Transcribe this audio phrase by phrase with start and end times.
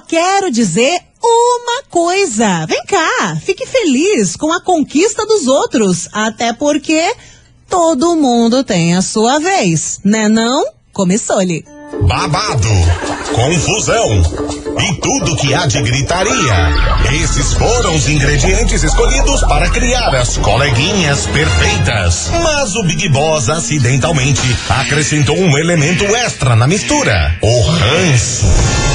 [0.00, 2.66] Quero dizer uma coisa.
[2.66, 7.14] Vem cá, fique feliz com a conquista dos outros, até porque
[7.68, 10.64] todo mundo tem a sua vez, né não?
[10.92, 11.64] Começou-lhe.
[12.02, 12.68] Babado,
[13.32, 14.22] confusão
[14.80, 17.22] e tudo que há de gritaria.
[17.22, 22.30] Esses foram os ingredientes escolhidos para criar as coleguinhas perfeitas.
[22.42, 28.93] Mas o Big Boss acidentalmente acrescentou um elemento extra na mistura: o ranço.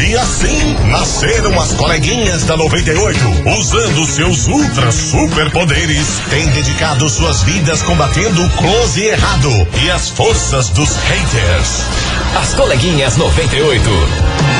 [0.00, 3.18] E assim nasceram as coleguinhas da 98,
[3.58, 9.50] usando seus ultra superpoderes, têm dedicado suas vidas combatendo o close e errado
[9.82, 11.82] e as forças dos haters.
[12.40, 13.90] As coleguinhas 98.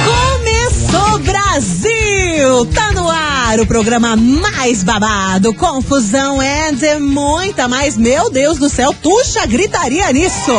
[0.05, 2.67] Começou Brasil!
[2.75, 7.97] Tá no ar o programa mais babado, confusão and muita mais.
[7.97, 10.53] Meu Deus do céu, tuxa gritaria nisso!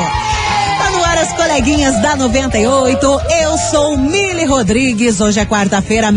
[1.09, 3.21] Ar as coleguinhas da 98.
[3.41, 5.19] Eu sou Mili Rodrigues.
[5.19, 6.09] Hoje é quarta-feira,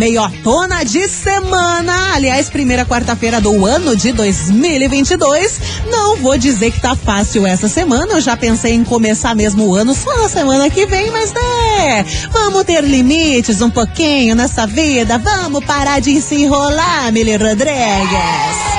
[0.45, 2.13] tona de semana.
[2.15, 5.61] Aliás, primeira quarta-feira do ano de 2022.
[5.91, 8.13] Não vou dizer que tá fácil essa semana.
[8.13, 12.05] Eu já pensei em começar mesmo o ano só na semana que vem, mas né?
[12.31, 15.17] Vamos ter limites um pouquinho nessa vida.
[15.17, 18.72] Vamos parar de se enrolar, Mili Rodrigues.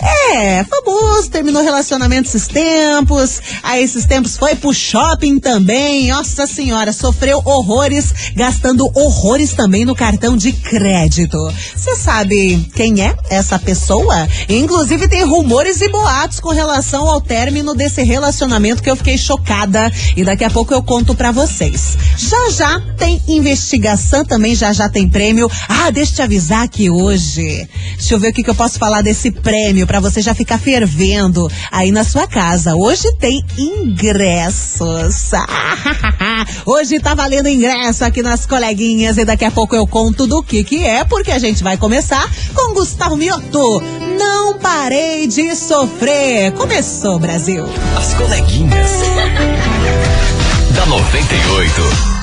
[0.00, 6.92] É, famoso, terminou relacionamento esses tempos, aí esses tempos foi pro shopping também, nossa senhora,
[6.92, 11.36] sofreu horrores, gastando horrores também no cartão de crédito.
[11.76, 14.26] Você sabe quem é essa pessoa?
[14.48, 19.92] Inclusive tem rumores e boatos com relação ao término desse relacionamento que eu fiquei chocada
[20.16, 21.98] e daqui a pouco eu conto para vocês.
[22.16, 25.50] Já já tem investigação também, já já tem prêmio.
[25.68, 28.78] Ah, deixa eu te avisar que hoje, deixa eu ver o que, que eu posso
[28.78, 32.76] falar desse prêmio para você já ficar fervendo aí na sua casa.
[32.76, 35.32] Hoje tem ingressos.
[36.64, 40.62] hoje tá valendo ingresso aqui nas coleguinhas e daqui a pouco eu conto do que
[40.62, 43.82] que é, porque a gente vai começar com Gustavo Mioto.
[44.18, 46.52] Não parei de sofrer.
[46.52, 47.64] Começou, Brasil.
[47.96, 48.90] As coleguinhas
[50.78, 52.17] da 98.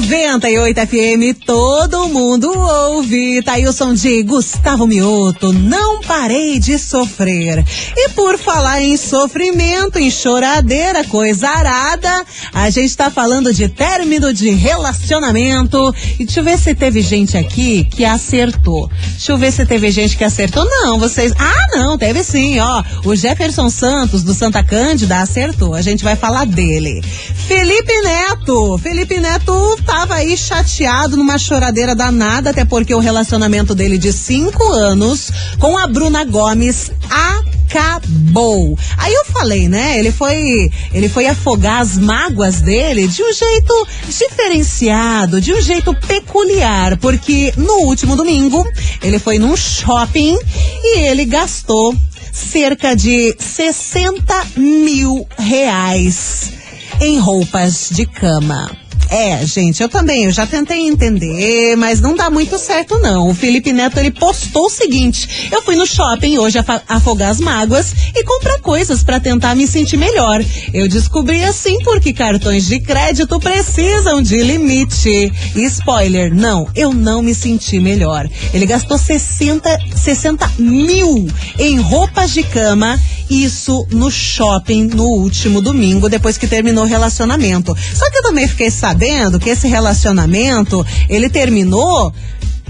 [0.00, 3.42] 98 FM, todo mundo ouve.
[3.42, 5.52] Tá aí o som de Gustavo Mioto.
[5.52, 7.62] Não parei de sofrer.
[7.94, 14.32] E por falar em sofrimento, em choradeira, coisa arada, a gente tá falando de término
[14.32, 15.94] de relacionamento.
[16.18, 18.90] E deixa eu ver se teve gente aqui que acertou.
[19.12, 20.64] Deixa eu ver se teve gente que acertou.
[20.64, 21.32] Não, vocês.
[21.38, 22.82] Ah, não, teve sim, ó.
[23.04, 25.74] O Jefferson Santos, do Santa Cândida, acertou.
[25.74, 27.02] A gente vai falar dele.
[27.46, 28.78] Felipe Neto.
[28.78, 34.62] Felipe Neto tava aí chateado numa choradeira danada, até porque o relacionamento dele de cinco
[34.72, 38.78] anos com a Bruna Gomes acabou.
[38.96, 39.98] Aí eu falei, né?
[39.98, 45.92] Ele foi, ele foi afogar as mágoas dele de um jeito diferenciado, de um jeito
[46.06, 48.64] peculiar, porque no último domingo
[49.02, 50.38] ele foi num shopping
[50.84, 51.96] e ele gastou
[52.32, 56.52] cerca de 60 mil reais
[57.00, 58.70] em roupas de cama.
[59.10, 63.28] É, gente, eu também, eu já tentei entender, mas não dá muito certo não.
[63.28, 67.92] O Felipe Neto, ele postou o seguinte, eu fui no shopping hoje afogar as mágoas
[68.14, 70.44] e comprar coisas para tentar me sentir melhor.
[70.72, 75.32] Eu descobri assim porque cartões de crédito precisam de limite.
[75.56, 78.28] E spoiler, não, eu não me senti melhor.
[78.54, 81.26] Ele gastou 60, 60 mil
[81.58, 82.96] em roupas de cama
[83.30, 87.76] isso no shopping no último domingo, depois que terminou o relacionamento.
[87.94, 92.12] Só que eu também fiquei sabendo que esse relacionamento, ele terminou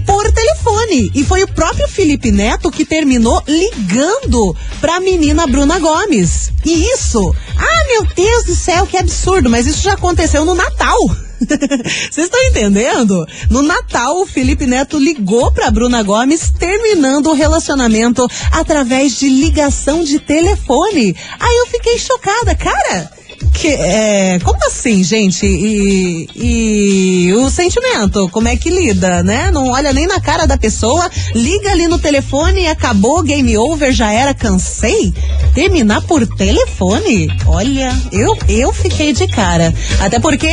[0.05, 1.11] por telefone.
[1.13, 6.51] E foi o próprio Felipe Neto que terminou ligando pra menina Bruna Gomes.
[6.65, 10.97] E isso, ah, meu Deus do céu, que absurdo, mas isso já aconteceu no Natal.
[12.11, 13.25] Vocês estão entendendo?
[13.49, 20.03] No Natal, o Felipe Neto ligou para Bruna Gomes, terminando o relacionamento através de ligação
[20.03, 21.15] de telefone.
[21.39, 23.11] Aí eu fiquei chocada, cara.
[23.53, 25.45] que, é, como assim, gente?
[25.45, 29.51] E, e o sentimento, como é que lida, né?
[29.51, 33.91] Não olha nem na cara da pessoa, liga ali no telefone e acabou, game over,
[33.91, 35.13] já era, cansei?
[35.53, 37.27] Terminar por telefone?
[37.45, 39.73] Olha, eu, eu fiquei de cara.
[39.99, 40.47] Até porque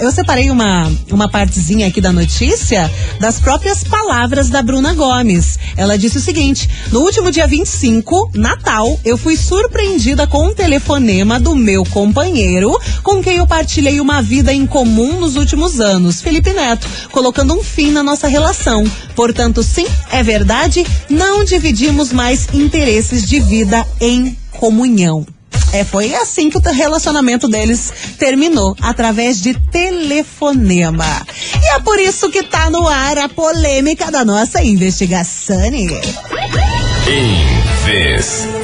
[0.00, 5.58] eu separei uma, uma partezinha aqui da notícia das próprias palavras da Bruna Gomes.
[5.76, 11.40] Ela disse o seguinte: no último dia 25, Natal, eu fui surpreendida com um telefonema
[11.40, 16.52] do meu companheiro, com quem eu partilhei uma vida em comum nos últimos anos, Felipe
[16.52, 18.84] Neto, colocando um fim na nossa relação.
[19.14, 25.26] Portanto, sim, é verdade, não dividimos mais interesses de vida em comunhão.
[25.72, 31.26] É, foi assim que o relacionamento deles terminou, através de telefonema.
[31.62, 35.56] E é por isso que tá no ar a polêmica da nossa investigação.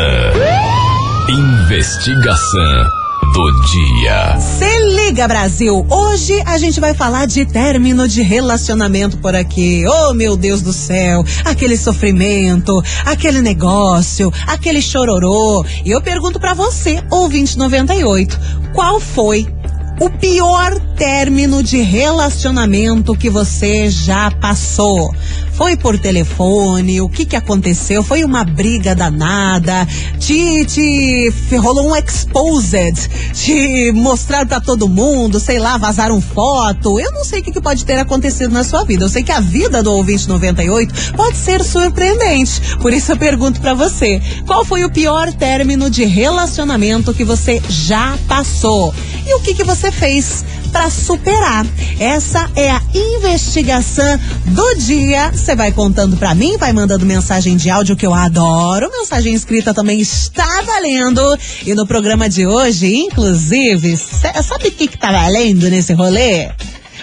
[1.28, 4.38] Investigação do dia.
[4.40, 5.86] Se liga, Brasil!
[5.88, 9.84] Hoje a gente vai falar de término de relacionamento por aqui.
[9.86, 11.24] Oh, meu Deus do céu!
[11.44, 15.64] Aquele sofrimento, aquele negócio, aquele chororô.
[15.84, 18.38] E eu pergunto para você, ouvinte 98,
[18.72, 19.46] qual foi
[20.00, 25.14] o pior término de relacionamento que você já passou?
[25.56, 27.00] Foi por telefone?
[27.00, 28.02] O que que aconteceu?
[28.02, 29.88] Foi uma briga danada?
[30.18, 33.08] Te, te rolou um exposed?
[33.32, 35.40] Te mostrar para todo mundo?
[35.40, 37.00] Sei lá, vazaram foto?
[37.00, 39.04] Eu não sei o que, que pode ter acontecido na sua vida.
[39.04, 42.76] Eu sei que a vida do ouvinte 98 pode ser surpreendente.
[42.76, 47.62] Por isso eu pergunto para você: qual foi o pior término de relacionamento que você
[47.66, 48.94] já passou?
[49.26, 50.44] E o que que você fez
[50.76, 51.66] para superar?
[51.98, 55.32] Essa é a investigação do dia.
[55.32, 58.90] Você vai contando para mim, vai mandando mensagem de áudio que eu adoro.
[58.92, 61.22] Mensagem escrita também está valendo.
[61.64, 66.50] E no programa de hoje, inclusive, sabe o que, que tá valendo nesse rolê?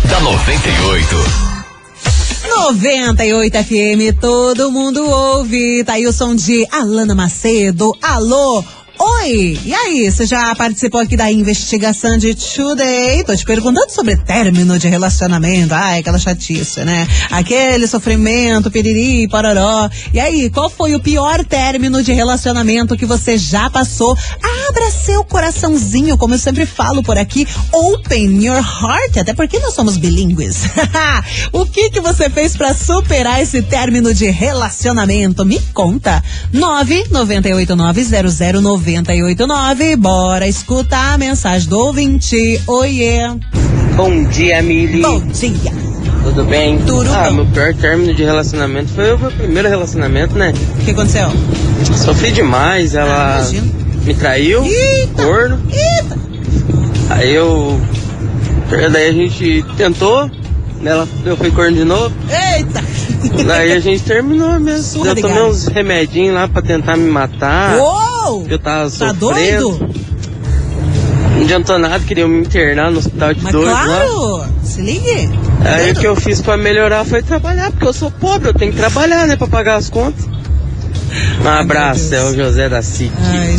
[0.08, 1.49] da 98.
[2.60, 5.82] 98 FM, todo mundo ouve.
[5.86, 7.96] Tá aí o som de Alana Macedo.
[8.02, 8.64] Alô?
[9.02, 9.58] Oi!
[9.64, 13.24] E aí, você já participou aqui da investigação de Today?
[13.24, 15.74] Tô te perguntando sobre término de relacionamento.
[15.74, 17.08] Ai, aquela chatice, né?
[17.32, 19.90] Aquele sofrimento, piriri, pororó.
[20.14, 24.18] E aí, qual foi o pior término de relacionamento que você já passou?
[24.68, 27.48] Abra seu coraçãozinho, como eu sempre falo por aqui.
[27.72, 30.64] Open your heart, até porque nós somos bilíngues.
[31.54, 35.46] o que que você fez para superar esse término de relacionamento?
[35.46, 36.22] Me conta.
[36.54, 39.96] 9989009 989.
[39.98, 42.62] Bora escutar a mensagem do ouvinte.
[42.68, 43.22] Oiê.
[43.96, 45.02] Bom dia, Mili.
[45.02, 45.72] Bom dia.
[46.24, 46.78] Tudo bem?
[46.80, 47.36] Tudo ah, bom.
[47.36, 50.54] meu pior término de relacionamento foi o meu primeiro relacionamento, né?
[50.82, 51.30] O que aconteceu?
[51.96, 53.74] Sofri demais, Ah, ela imagino.
[54.04, 55.24] me traiu, Eita.
[55.24, 55.62] corno.
[55.72, 56.18] Eita.
[57.10, 57.80] Aí eu.
[58.92, 60.30] Daí a gente tentou,
[60.86, 62.14] ela, eu fui corno de novo.
[62.30, 62.84] Eita.
[63.46, 64.84] Daí a gente terminou mesmo.
[64.84, 67.78] Surra eu tomei uns remedinhos lá pra tentar me matar.
[68.50, 69.18] Eu tava Tá sofrendo.
[69.70, 69.90] doido?
[71.36, 73.86] Não adiantou nada, queriam me internar no hospital de Mas lá.
[73.86, 75.30] claro, se ligue.
[75.64, 78.72] Aí o que eu fiz pra melhorar foi trabalhar, porque eu sou pobre, eu tenho
[78.72, 80.26] que trabalhar, né, pra pagar as contas.
[81.44, 82.24] Um abraço, Deus.
[82.24, 83.12] é o José da SIC.
[83.20, 83.56] Ai,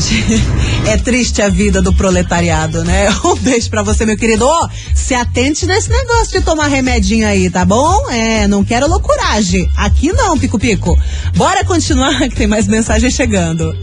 [0.93, 3.09] é triste a vida do proletariado, né?
[3.25, 4.47] Um beijo pra você, meu querido.
[4.47, 8.09] Ó, se atente nesse negócio de tomar remedinho aí, tá bom?
[8.11, 9.69] É, não quero loucuragem.
[9.77, 10.97] Aqui não, pico-pico.
[11.35, 13.75] Bora continuar, que tem mais mensagem chegando.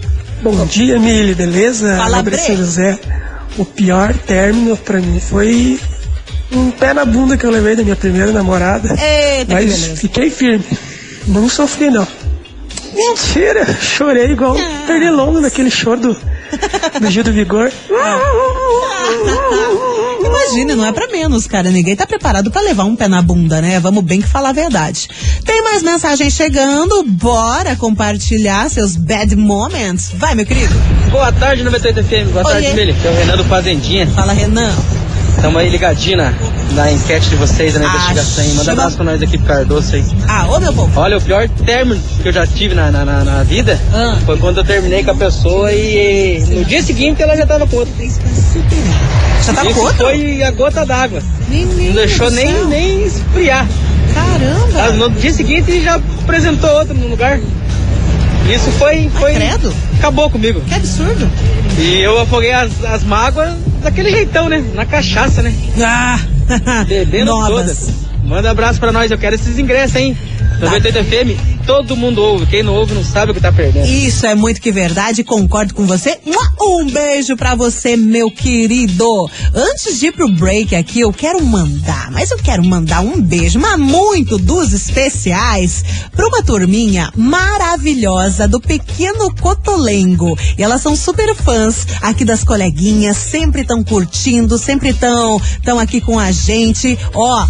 [0.41, 1.98] Bom dia, Mili, beleza?
[1.98, 2.24] Fala.
[2.38, 3.00] São José.
[3.58, 5.79] O pior término pra mim foi
[6.51, 8.89] um pé na bunda que eu levei da minha primeira namorada.
[9.01, 10.63] Eita, Mas fiquei firme.
[11.27, 12.08] Não sofri, não.
[12.94, 13.65] Mentira!
[13.82, 14.84] Chorei igual Ah.
[14.88, 16.17] pernilongo naquele choro do,
[17.00, 17.72] do Gil do Vigor.
[20.47, 21.69] Imagine, não é pra menos, cara.
[21.69, 23.79] Ninguém tá preparado pra levar um pé na bunda, né?
[23.79, 25.07] Vamos bem que falar a verdade.
[25.43, 30.11] Tem mais mensagem chegando, bora compartilhar seus bad moments.
[30.15, 30.73] Vai, meu querido.
[31.11, 32.31] Boa tarde, 98 FM.
[32.31, 32.61] Boa Oiê.
[32.61, 32.93] tarde, Mili.
[32.93, 34.07] Que é o Renan do Fazendinha.
[34.07, 34.73] Fala, Renan.
[35.38, 38.53] Estamos aí ligadinho na, enquete de vocês, na Ah, investigação aí.
[38.53, 40.03] Manda abraço pra nós aqui pro Cardoso aí.
[40.27, 41.00] Ah, ô meu povo.
[41.00, 44.17] Olha, o pior término que eu já tive na, na, na, na vida Ah.
[44.25, 47.77] foi quando eu terminei com a pessoa e no dia seguinte ela já tava com
[47.77, 47.94] outro.
[49.46, 50.06] Já tava Isso com outro?
[50.06, 51.22] foi a gota d'água.
[51.50, 52.65] Não deixou do nem, céu.
[52.65, 53.67] nem esfriar.
[54.15, 54.38] Ah,
[54.74, 54.91] Caramba.
[54.94, 57.39] No dia seguinte já apresentou outro no lugar.
[58.50, 59.10] Isso foi.
[59.20, 59.74] foi credo.
[60.00, 60.62] Acabou comigo.
[60.62, 61.29] Que absurdo.
[61.77, 64.63] E eu afoguei as, as mágoas daquele jeitão, né?
[64.74, 65.53] Na cachaça, né?
[65.84, 66.19] Ah,
[66.88, 67.89] Bebendo todas.
[68.24, 70.17] Manda abraço pra nós, eu quero esses ingressos, hein?
[70.60, 72.45] 98 FM, todo mundo ouve.
[72.45, 73.86] Quem não ouve não sabe o que tá perdendo.
[73.86, 76.17] Isso é muito que verdade, concordo com você.
[76.59, 79.29] Um beijo pra você, meu querido.
[79.53, 83.59] Antes de ir pro break aqui, eu quero mandar, mas eu quero mandar um beijo,
[83.59, 85.83] mas muito dos especiais,
[86.15, 90.38] pra uma turminha maravilhosa do Pequeno Cotolengo.
[90.57, 96.00] E elas são super fãs aqui das coleguinhas, sempre estão curtindo, sempre estão tão aqui
[96.00, 96.97] com a gente.
[97.13, 97.45] Ó,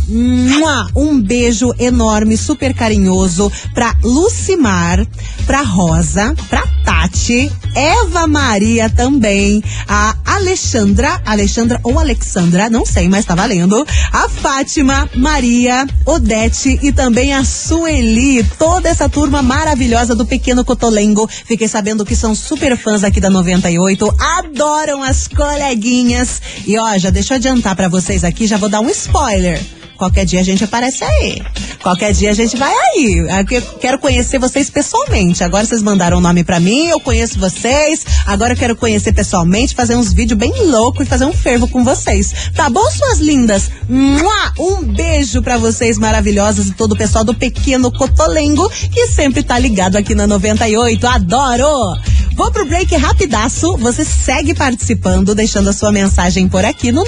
[0.95, 5.05] um beijo enorme, super carinhoso pra Lucimar,
[5.45, 13.25] pra Rosa, pra Tati, Eva Maria também, a Alexandra, Alexandra ou Alexandra, não sei, mas
[13.25, 20.25] tá valendo, a Fátima, Maria, Odete e também a Sueli, toda essa turma maravilhosa do
[20.25, 21.27] Pequeno Cotolengo.
[21.27, 26.41] Fiquei sabendo que são super fãs aqui da 98, adoram as coleguinhas.
[26.65, 29.76] E ó, já deixa eu adiantar pra vocês aqui, já vou dar um spoiler.
[29.97, 31.41] Qualquer dia a gente aparece aí.
[31.81, 33.29] Qualquer dia a gente vai aí.
[33.31, 35.43] Aqui eu quero conhecer vocês pessoalmente.
[35.43, 38.05] Agora vocês mandaram o nome pra mim, eu conheço vocês.
[38.25, 41.83] Agora eu quero conhecer pessoalmente, fazer uns vídeos bem loucos e fazer um fervo com
[41.83, 42.33] vocês.
[42.55, 43.71] Tá bom, suas lindas?
[43.89, 49.57] Um beijo pra vocês maravilhosas e todo o pessoal do Pequeno Cotolengo, que sempre tá
[49.57, 51.07] ligado aqui na 98.
[51.07, 51.97] Adoro!
[52.35, 53.75] Vou pro break rapidaço.
[53.77, 57.03] Você segue participando, deixando a sua mensagem por aqui no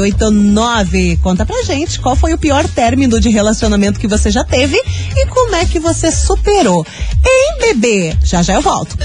[0.00, 1.20] 998900989.
[1.20, 5.26] Conta pra gente qual foi o pior término de relacionamento que você já teve e
[5.26, 6.86] como é que você superou.
[7.24, 8.16] Hein, bebê?
[8.24, 8.96] Já já eu volto.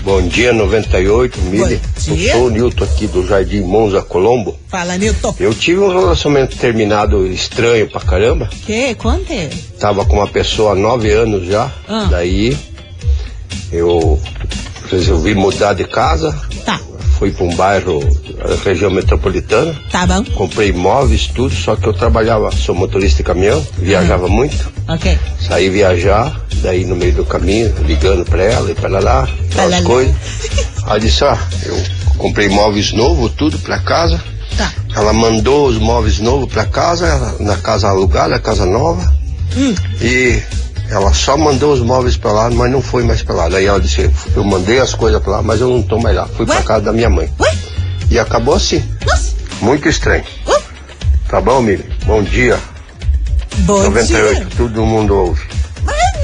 [0.02, 1.80] Bom Dia 98, Mili.
[2.06, 2.32] Bom dia.
[2.32, 4.58] Eu sou o Nilton aqui do Jardim Monza Colombo.
[4.68, 5.34] Fala, Nilton.
[5.38, 8.48] Eu tive um relacionamento terminado estranho pra caramba.
[8.64, 8.94] Que?
[8.96, 9.48] Conte.
[9.78, 11.70] Tava com uma pessoa há nove anos já.
[11.88, 12.08] Ah.
[12.10, 12.56] Daí
[13.72, 14.20] eu
[14.90, 16.32] resolvi mudar de casa.
[16.64, 16.80] Tá.
[17.18, 18.00] Fui para um bairro,
[18.64, 19.74] região metropolitana.
[19.90, 20.22] Tá bom.
[20.34, 24.70] Comprei imóveis, tudo, só que eu trabalhava, sou motorista de caminhão, viajava muito.
[24.86, 25.18] Ok.
[25.40, 29.28] Saí viajar, daí no meio do caminho, ligando pra ela e pra lá, lá.
[29.84, 30.14] coisas.
[30.84, 31.76] Ela disse, ó, eu
[32.16, 34.22] comprei móveis novos, tudo pra casa.
[34.56, 34.72] Tá.
[34.94, 39.12] Ela mandou os móveis novos pra casa, na casa alugada, casa nova.
[40.00, 40.40] E
[40.90, 43.48] ela só mandou os móveis pra lá, mas não foi mais pra lá.
[43.48, 46.26] Daí ela disse, eu mandei as coisas pra lá, mas eu não tô mais lá.
[46.36, 46.62] Fui pra Ué?
[46.62, 47.28] casa da minha mãe.
[47.40, 47.52] Ué?
[48.10, 48.84] E acabou assim.
[49.04, 49.34] Nossa.
[49.60, 50.24] Muito estranho.
[51.28, 51.84] Tá bom, Mili?
[52.04, 52.58] Bom dia.
[53.58, 54.46] Bom 98, dia.
[54.56, 55.55] todo mundo ouve.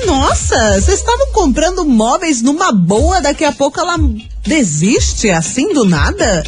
[0.06, 3.96] Nossa, vocês estavam comprando móveis numa boa, daqui a pouco ela
[4.44, 6.42] desiste assim do nada?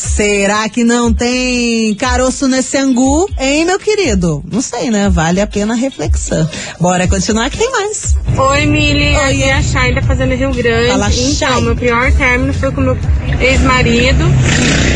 [0.00, 4.42] Será que não tem caroço nesse angu, hein, meu querido?
[4.50, 5.10] Não sei, né?
[5.10, 6.48] Vale a pena a reflexão.
[6.80, 8.16] Bora continuar que tem mais.
[8.34, 9.14] Oi, Mili.
[9.14, 10.88] Aqui é a Shaida fazendo Rio Grande.
[10.88, 11.60] Fala, então, Shaida.
[11.60, 12.96] meu pior término foi com meu
[13.40, 14.24] ex-marido.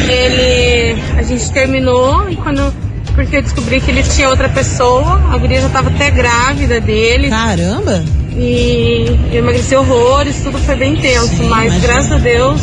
[0.08, 1.02] Ele.
[1.18, 2.72] A gente terminou e quando.
[3.14, 7.30] Porque eu descobri que ele tinha outra pessoa, a guria já tava até grávida dele.
[7.30, 8.04] Caramba!
[8.36, 11.28] E eu emagreci horrores, tudo foi bem tenso.
[11.28, 11.78] Sim, mas imagina.
[11.86, 12.60] graças a Deus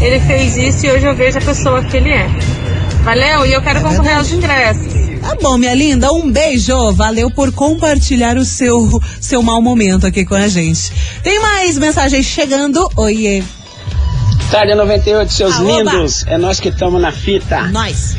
[0.00, 2.28] ele fez isso e hoje eu vejo a pessoa que ele é.
[3.02, 3.46] Valeu?
[3.46, 4.92] E eu quero concorrer aos ingressos.
[5.20, 6.92] Tá bom, minha linda, um beijo.
[6.92, 10.92] Valeu por compartilhar o seu, seu mau momento aqui com a gente.
[11.22, 12.88] Tem mais mensagens chegando.
[12.96, 13.42] Oiê,
[14.50, 15.92] Tarde 98, seus Aoba.
[15.92, 16.24] lindos.
[16.26, 17.62] É nós que estamos na fita.
[17.68, 18.16] nós.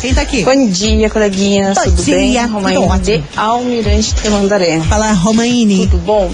[0.00, 0.44] quem tá aqui?
[0.44, 1.76] Bom dia, coleguinhas.
[1.76, 2.30] Bom Tudo bem?
[2.32, 4.80] dia, Romaine tudo de Almirante Tamandaré.
[4.88, 5.86] Fala, Romaine.
[5.88, 6.30] Tudo bom?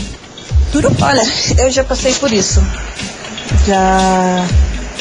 [0.72, 1.06] Tudo bom?
[1.06, 1.22] Olha,
[1.58, 2.62] eu já passei por isso.
[3.66, 4.44] Já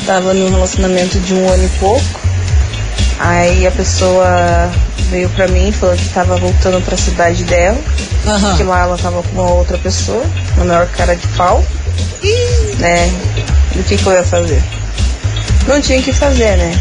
[0.06, 2.04] tava num relacionamento de um ano e pouco.
[3.20, 4.72] Aí a pessoa
[5.10, 7.78] veio pra mim e falou que tava voltando pra cidade dela.
[8.26, 8.56] Aham.
[8.58, 10.24] Que lá ela tava com uma outra pessoa,
[10.56, 11.64] uma maior cara de pau.
[12.80, 13.10] Né?
[13.76, 14.64] E o que, que eu ia fazer?
[15.68, 16.80] Não tinha o que fazer, né?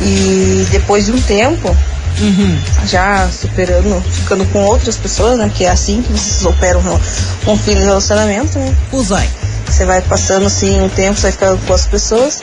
[0.00, 1.76] E depois de um tempo,
[2.20, 2.58] Uhum.
[2.86, 5.50] já superando, ficando com outras pessoas, né?
[5.54, 8.74] Que é assim que vocês operam um um filho de relacionamento, né?
[8.92, 9.28] O zóio.
[9.66, 12.40] Você vai passando assim um tempo, você vai ficando com as pessoas.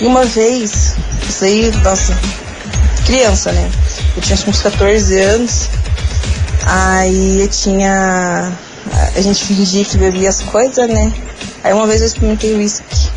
[0.00, 0.94] E uma vez,
[1.28, 2.16] isso aí, nossa,
[3.04, 3.68] criança, né?
[4.16, 5.68] Eu tinha uns 14 anos.
[6.64, 8.52] Aí eu tinha.
[9.16, 11.12] A gente fingia que bebia as coisas, né?
[11.64, 13.10] Aí uma vez eu experimentei uísque.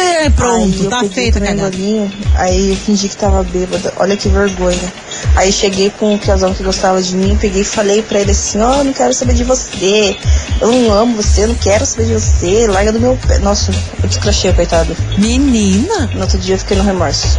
[0.00, 1.70] É, Aí pronto, eu tá feita cagada.
[1.70, 3.92] golinho, Aí eu fingi que tava bêbada.
[3.96, 4.92] Olha que vergonha.
[5.36, 8.60] Aí cheguei com um casal que gostava de mim, peguei e falei pra ele assim,
[8.60, 10.16] ó, não quero saber de você.
[10.60, 12.66] Eu não amo você, eu não quero saber de você.
[12.66, 13.38] Larga do meu pé.
[13.38, 14.96] Nossa, eu descrachei, coitado.
[15.18, 17.38] Menina, No outro dia eu fiquei no remorso.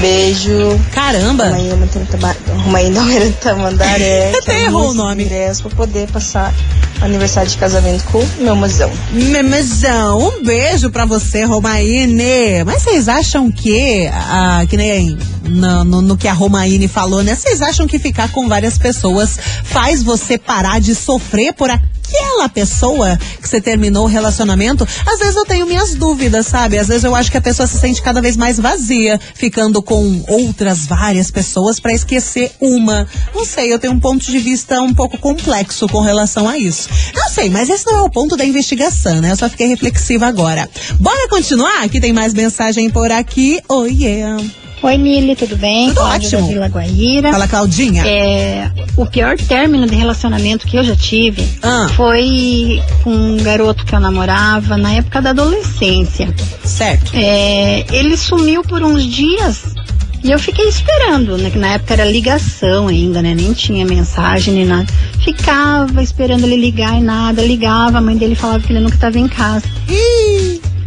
[0.00, 0.78] Beijo.
[0.92, 1.44] caramba.
[1.44, 4.30] Romaína Tamandaré.
[4.42, 5.24] que Até é errou o nome.
[5.24, 6.52] ingresso Pra poder passar
[7.00, 8.90] aniversário de casamento com meu mozão.
[9.12, 12.64] Memezão, um beijo pra você, Romaine.
[12.66, 17.34] Mas vocês acham que, ah, que nem no, no- no que a Romaine falou, né?
[17.36, 21.70] Vocês acham que ficar com várias pessoas faz você parar de sofrer por
[22.08, 24.86] aquela pessoa que você terminou o relacionamento?
[25.06, 26.78] Às vezes eu tenho minhas dúvidas, sabe?
[26.78, 30.24] Às vezes eu acho que a pessoa se sente cada vez mais vazia, ficando com
[30.28, 33.06] outras várias pessoas pra esquecer uma.
[33.34, 36.88] Não sei, eu tenho um ponto de vista um pouco complexo com relação a isso.
[37.14, 39.32] Não sei, mas esse não é o ponto da investigação, né?
[39.32, 40.68] Eu só fiquei reflexiva agora.
[40.98, 41.88] Bora continuar?
[41.88, 43.60] Que tem mais mensagem por aqui.
[43.68, 44.42] Oh, yeah.
[44.80, 45.88] Oi, Mili, tudo bem?
[45.88, 46.42] Tudo Cláudia ótimo.
[46.42, 47.32] da Vila Guaíra.
[47.32, 48.06] Fala, Claudinha.
[48.06, 51.88] É, o pior término de relacionamento que eu já tive Ah.
[51.96, 56.32] foi com um garoto que eu namorava na época da adolescência.
[56.64, 57.10] Certo.
[57.14, 59.74] É, ele sumiu por uns dias
[60.22, 61.50] e eu fiquei esperando, né?
[61.50, 63.34] Que na época era ligação ainda, né?
[63.34, 64.86] Nem tinha mensagem nem nada.
[65.24, 69.18] Ficava esperando ele ligar e nada, ligava, a mãe dele falava que ele nunca estava
[69.18, 69.64] em casa.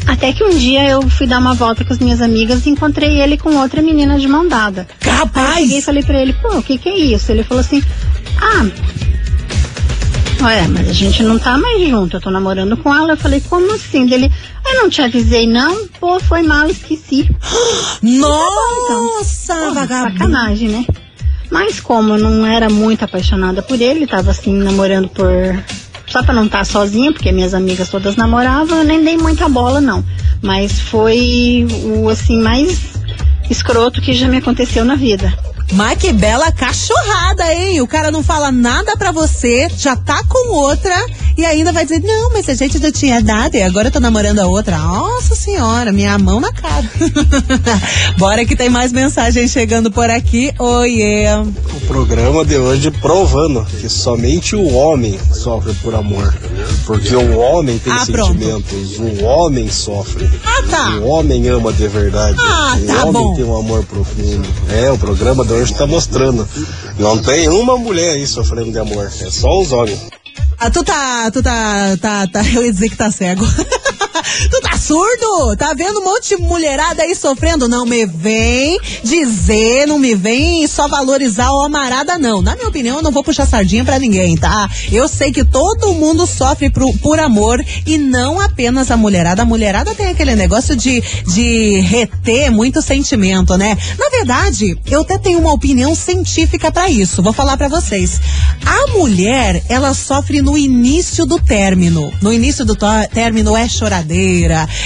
[0.08, 3.22] Até que um dia eu fui dar uma volta com as minhas amigas e encontrei
[3.22, 4.88] ele com outra menina de mão dada.
[5.00, 5.48] Capaz!
[5.48, 7.32] Aí eu cheguei e falei pra ele, pô, o que que é isso?
[7.32, 7.82] Ele falou assim,
[8.38, 8.66] ah,
[10.42, 13.14] Ué, mas a gente não tá mais junto, eu tô namorando com ela.
[13.14, 14.08] Eu falei, como assim?
[14.08, 14.32] Dele,
[14.66, 15.88] eu não te avisei, não?
[16.00, 17.30] Pô, foi mal, esqueci.
[18.02, 20.18] Nossa, Porra, vagabundo.
[20.18, 20.86] Sacanagem, né?
[21.52, 25.28] Mas como eu não era muito apaixonada por ele, tava assim, namorando por.
[26.12, 29.80] Só pra não estar sozinha, porque minhas amigas todas namoravam, eu nem dei muita bola,
[29.80, 30.04] não.
[30.41, 32.80] Mas foi o assim, mais
[33.50, 35.34] escroto que já me aconteceu na vida.
[35.71, 37.80] Mas que bela cachorrada, hein?
[37.82, 40.95] O cara não fala nada pra você, já tá com outra
[41.38, 44.00] e ainda vai dizer, não, mas a gente já tinha dado e agora eu tô
[44.00, 44.78] namorando a outra.
[44.78, 46.84] Nossa senhora, minha mão na cara.
[48.17, 50.54] Bora que tem mais mensagem chegando por aqui.
[50.60, 51.26] Oiê.
[51.76, 56.34] O programa de hoje provando que somente o homem sofre por amor.
[56.86, 58.34] Porque o homem tem Ah, pronto.
[58.34, 60.30] sentimentos, o homem sofre.
[60.46, 60.89] Ah, tá.
[60.98, 62.38] O homem ama de verdade.
[62.39, 63.36] Ah, o tá homem bom.
[63.36, 64.48] tem um amor profundo.
[64.70, 66.48] É, o programa de hoje tá mostrando.
[67.00, 69.06] Não tem uma mulher aí sofrendo de amor.
[69.22, 70.00] É só os homens.
[70.58, 73.44] Ah, tu tá, tu tá, tá, tá, eu ia dizer que tá cego.
[74.50, 75.56] Tu tá surdo?
[75.58, 77.68] Tá vendo um monte de mulherada aí sofrendo?
[77.68, 82.42] Não me vem dizer, não me vem só valorizar o amarada, não.
[82.42, 84.70] Na minha opinião, eu não vou puxar sardinha pra ninguém, tá?
[84.92, 89.42] Eu sei que todo mundo sofre por, por amor e não apenas a mulherada.
[89.42, 93.78] A mulherada tem aquele negócio de, de reter muito sentimento, né?
[93.98, 97.22] Na verdade, eu até tenho uma opinião científica pra isso.
[97.22, 98.20] Vou falar pra vocês.
[98.66, 102.12] A mulher, ela sofre no início do término.
[102.22, 102.76] No início do
[103.14, 104.11] término é choradeira,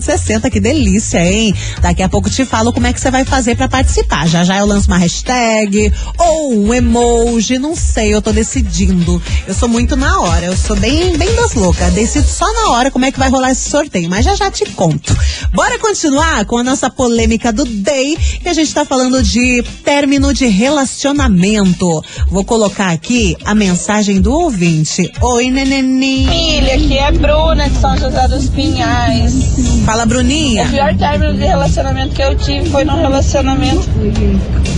[0.52, 1.54] Que delícia, hein?
[1.82, 4.28] Daqui a pouco te falo como é que você vai fazer pra participar.
[4.28, 9.22] Já já eu lanço uma hashtag ou um emoji, não sei, eu tô decidindo.
[9.48, 11.94] Eu sou muito na hora, eu sou bem, bem das loucas.
[11.94, 14.66] Decido só na hora como é que vai rolar esse sorteio, mas já já te
[14.72, 15.16] conto.
[15.54, 20.34] Bora continuar com a nossa polêmica do day, que a gente tá falando de término
[20.34, 22.04] de relacionamento.
[22.30, 25.12] Vou colocar aqui a mensagem do ouvinte.
[25.22, 26.32] Oi, neneninha.
[26.32, 29.34] Filha, aqui é Bruna, de São José dos Pinhais.
[29.88, 30.65] Fala, Bruninha.
[30.65, 33.88] O pior término de relacionamento que eu tive foi num relacionamento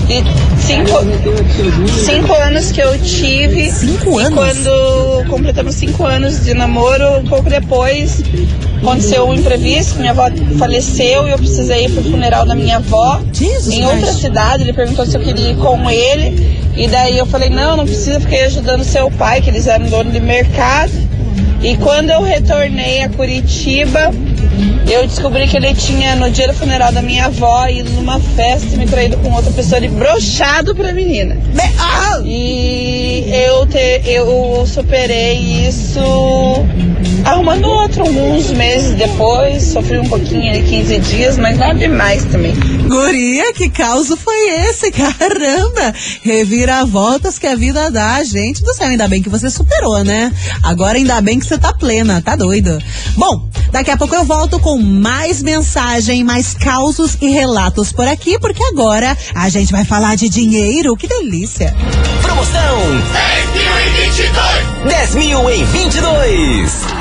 [0.06, 0.24] de
[0.62, 0.92] cinco,
[2.06, 3.72] cinco anos que eu tive.
[3.72, 4.38] Cinco e anos?
[4.38, 8.22] quando completamos cinco anos de namoro, um pouco depois
[8.80, 13.20] aconteceu um imprevisto, minha avó faleceu e eu precisei ir pro funeral da minha avó
[13.34, 14.22] Jesus em outra Christ.
[14.22, 14.62] cidade.
[14.62, 16.60] Ele perguntou se eu queria ir com ele.
[16.78, 20.12] E daí eu falei, não, não precisa, fiquei ajudando seu pai, que eles eram dono
[20.12, 20.92] de mercado.
[21.62, 24.12] E quando eu retornei a Curitiba,
[24.90, 28.74] eu descobri que ele tinha, no dia do funeral da minha avó, ido numa festa
[28.74, 31.38] e me traído com outra pessoa e brochado pra menina.
[32.26, 36.00] E eu, te, eu superei isso
[37.26, 39.64] arrumando outro alguns meses depois.
[39.64, 42.54] Sofri um pouquinho ali, 15 dias, mas nada demais também.
[42.88, 44.92] Guria, que caos foi esse?
[44.92, 45.94] Caramba!
[46.24, 48.88] Reviravoltas que a vida dá, gente do céu.
[48.88, 50.34] Ainda bem que você superou, né?
[50.64, 52.82] Agora ainda bem que você tá plena, tá doido?
[53.16, 58.40] Bom, daqui a pouco eu volto com mais mensagem, mais causos e relatos por aqui,
[58.40, 60.96] porque agora a gente vai falar de dinheiro.
[60.96, 61.76] Que delícia!
[62.22, 62.80] Promoção
[64.86, 66.99] 10 mil em 22.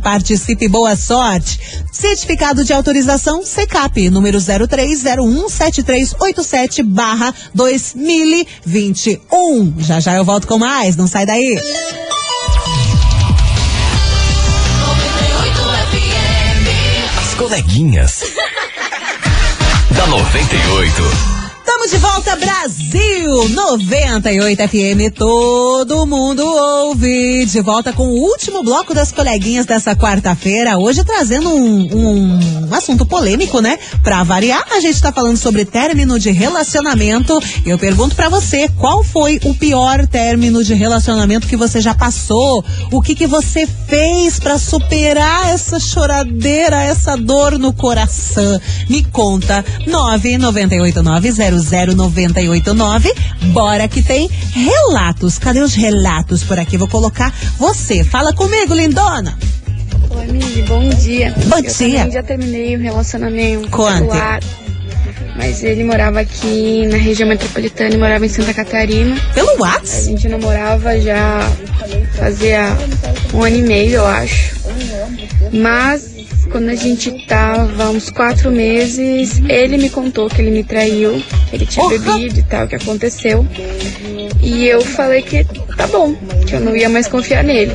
[0.01, 1.61] Participe, boa sorte.
[1.93, 9.75] Certificado de autorização CECAP, número 03017387 barra 2021.
[9.79, 11.59] Já já eu volto com mais, não sai daí.
[17.19, 18.23] As coleguinhas.
[19.91, 21.38] da 98.
[21.69, 23.49] Estamos de volta, Brasil!
[23.51, 27.45] 98 FM, todo mundo ouve.
[27.45, 30.79] De volta com o último bloco das coleguinhas dessa quarta-feira.
[30.79, 33.79] Hoje trazendo um, um, assunto polêmico, né?
[34.03, 37.39] Pra variar, a gente tá falando sobre término de relacionamento.
[37.67, 42.65] Eu pergunto pra você, qual foi o pior término de relacionamento que você já passou?
[42.91, 48.59] O que que você fez pra superar essa choradeira, essa dor no coração?
[48.89, 51.03] Me conta, 99890
[51.67, 53.13] 00989.
[53.53, 55.39] Bora que tem relatos.
[55.39, 56.77] Cadê os relatos por aqui?
[56.77, 58.05] Vou colocar você.
[58.05, 59.39] Fala comigo, lindona.
[60.11, 61.35] Oi, Mili, bom dia.
[61.47, 62.11] Bom eu dia.
[62.11, 63.69] já terminei o relacionamento.
[63.71, 64.41] Celular,
[65.37, 69.17] Mas ele morava aqui na região metropolitana e morava em Santa Catarina.
[69.35, 70.05] Pelo A WhatsApp?
[70.05, 71.41] gente namorava já
[72.19, 72.77] fazia
[73.35, 74.57] um ano e meio, eu acho.
[75.53, 76.11] Mas
[76.51, 81.57] quando a gente tava uns quatro meses, ele me contou que ele me traiu, que
[81.57, 83.47] ele tinha bebido e tal, que aconteceu.
[84.43, 85.45] E eu falei que
[85.77, 86.15] tá bom,
[86.47, 87.73] que eu não ia mais confiar nele.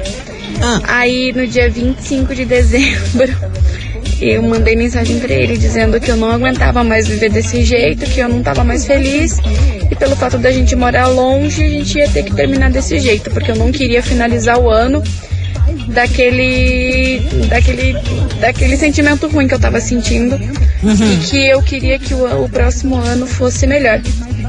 [0.84, 3.34] Aí no dia 25 de dezembro,
[4.22, 8.20] eu mandei mensagem pra ele dizendo que eu não aguentava mais viver desse jeito, que
[8.20, 9.38] eu não tava mais feliz.
[9.92, 13.30] E pelo fato da gente morar longe, a gente ia ter que terminar desse jeito,
[13.30, 15.04] porque eu não queria finalizar o ano
[15.88, 17.93] daquele daquele
[18.39, 20.39] daquele sentimento ruim que eu tava sentindo
[20.84, 24.02] e que eu queria que o, o próximo ano fosse melhor.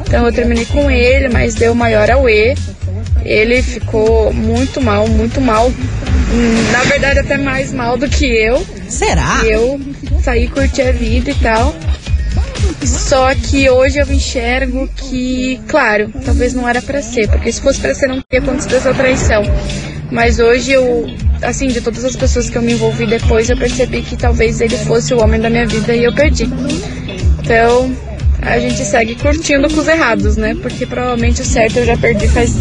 [0.07, 2.55] Então eu terminei com ele, mas deu maior ao E.
[3.25, 5.73] Ele ficou muito mal, muito mal.
[6.73, 8.67] Na verdade até mais mal do que eu.
[8.89, 9.41] Será?
[9.45, 9.81] Eu
[10.23, 11.75] saí curtir a vida e tal.
[12.85, 17.81] Só que hoje eu enxergo que, claro, talvez não era pra ser, porque se fosse
[17.81, 19.43] pra ser não teria acontecido essa traição.
[20.11, 21.07] Mas hoje eu,
[21.43, 24.77] assim, de todas as pessoas que eu me envolvi depois, eu percebi que talvez ele
[24.79, 26.49] fosse o homem da minha vida e eu perdi.
[27.43, 27.95] Então,
[28.41, 30.55] a gente segue curtindo com os errados, né?
[30.61, 32.55] Porque provavelmente o certo eu já perdi faz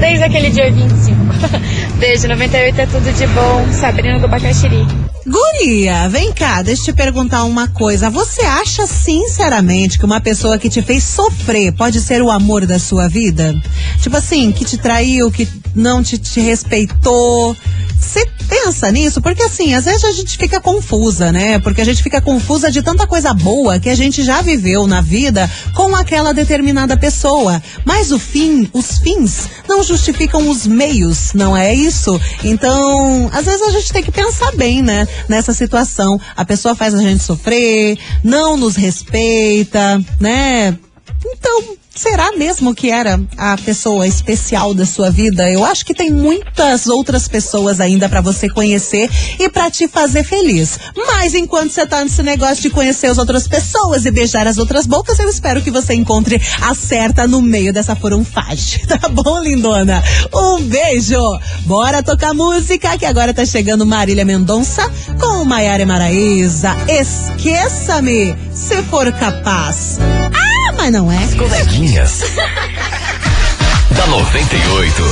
[0.00, 1.16] desde aquele dia 25.
[1.98, 3.72] Beijo, 98 é tudo de bom.
[3.72, 4.86] Sabrina do Bacaxiri.
[5.26, 8.10] Guria, vem cá, deixa eu te perguntar uma coisa.
[8.10, 12.78] Você acha sinceramente que uma pessoa que te fez sofrer pode ser o amor da
[12.78, 13.54] sua vida?
[14.02, 17.56] Tipo assim, que te traiu, que não te, te respeitou.
[17.98, 19.20] Você pensa nisso?
[19.20, 21.58] Porque assim, às vezes a gente fica confusa, né?
[21.58, 25.00] Porque a gente fica confusa de tanta coisa boa que a gente já viveu na
[25.00, 27.62] vida com aquela determinada pessoa.
[27.84, 32.20] Mas o fim, os fins não justificam os meios, não é isso?
[32.44, 35.08] Então, às vezes a gente tem que pensar bem, né?
[35.28, 36.20] Nessa situação.
[36.36, 40.76] A pessoa faz a gente sofrer, não nos respeita, né?
[41.24, 45.48] Então, Será mesmo que era a pessoa especial da sua vida?
[45.48, 50.24] Eu acho que tem muitas outras pessoas ainda para você conhecer e para te fazer
[50.24, 50.78] feliz.
[50.96, 54.86] Mas enquanto você tá nesse negócio de conhecer as outras pessoas e beijar as outras
[54.86, 58.84] bocas, eu espero que você encontre a certa no meio dessa forunfagem.
[58.94, 60.02] Tá bom, lindona?
[60.32, 61.18] Um beijo!
[61.66, 66.76] Bora tocar música que agora tá chegando Marília Mendonça com Maiara Maraísa.
[66.88, 69.98] Esqueça-me se for capaz.
[70.00, 70.53] Ah,
[70.84, 71.18] mas não é.
[71.38, 72.20] Coleguinhas.
[73.96, 75.02] da 98.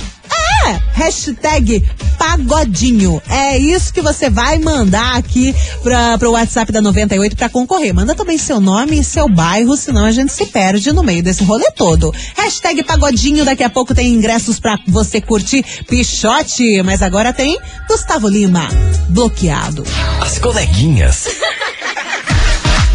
[0.64, 1.84] É, hashtag
[2.18, 3.20] pagodinho.
[3.28, 7.94] É isso que você vai mandar aqui pra, pro WhatsApp da 98 pra concorrer.
[7.94, 11.42] Manda também seu nome e seu bairro, senão a gente se perde no meio desse
[11.42, 12.14] rolê todo.
[12.36, 18.28] Hashtag pagodinho, daqui a pouco tem ingressos pra você curtir Pichote, mas agora tem Gustavo
[18.28, 18.68] Lima,
[19.08, 19.84] bloqueado.
[20.20, 21.26] As coleguinhas.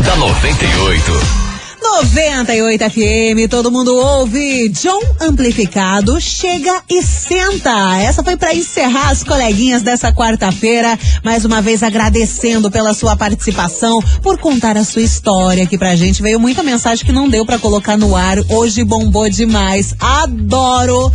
[0.08, 1.48] da 98.
[1.82, 4.70] 98 FM, todo mundo ouve.
[4.70, 7.98] John Amplificado chega e senta.
[7.98, 10.98] Essa foi para encerrar as coleguinhas dessa quarta-feira.
[11.26, 16.22] Mais uma vez agradecendo pela sua participação, por contar a sua história aqui pra gente.
[16.22, 18.38] Veio muita mensagem que não deu para colocar no ar.
[18.48, 19.94] Hoje bombou demais.
[20.00, 21.12] Adoro.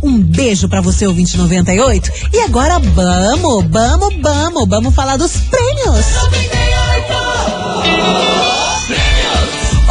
[0.00, 2.12] Um beijo para você, ouvinte 98.
[2.32, 6.06] E agora vamos, vamos, vamos, vamos falar dos prêmios.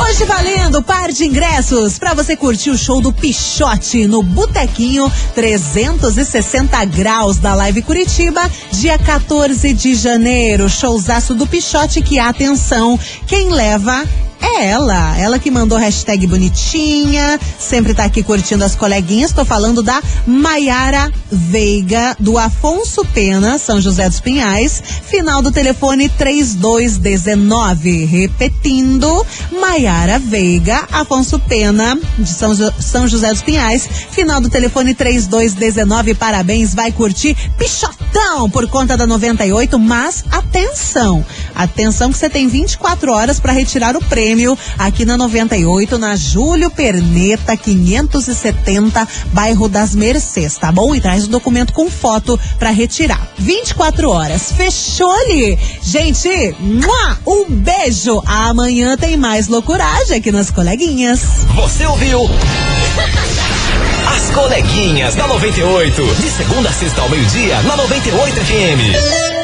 [0.01, 6.83] Hoje valendo par de ingressos para você curtir o show do Pichote no Botequinho 360
[6.85, 10.69] graus da Live Curitiba, dia 14 de janeiro.
[10.69, 14.03] Showzaço do Pichote que atenção, quem leva
[14.41, 19.31] é ela, ela que mandou hashtag bonitinha, sempre tá aqui curtindo as coleguinhas.
[19.33, 26.07] Tô falando da Maiara Veiga, do Afonso Pena, São José dos Pinhais, final do telefone
[26.09, 28.05] 3219.
[28.05, 29.25] Repetindo,
[29.59, 36.13] Maiara Veiga, Afonso Pena, de São, Jo- São José dos Pinhais, final do telefone 3219.
[36.15, 41.25] Parabéns, vai curtir Pichotão por conta da 98, mas atenção,
[41.55, 44.28] atenção que você tem 24 horas para retirar o prêmio
[44.77, 50.93] aqui na 98, na Júlio Perneta 570, bairro das Mercês, tá bom?
[50.93, 53.27] E traz o documento com foto para retirar.
[53.37, 54.51] 24 horas.
[54.51, 55.57] Fechou-lhe?
[55.81, 58.21] Gente, mua, um beijo.
[58.25, 61.21] Amanhã tem mais loucuragem aqui nas coleguinhas.
[61.55, 62.21] Você ouviu?
[64.15, 66.15] As coleguinhas da 98.
[66.15, 69.38] De segunda a sexta ao meio-dia, na 98 FM.